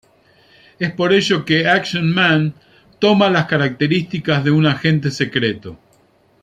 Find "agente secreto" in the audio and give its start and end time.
4.65-5.77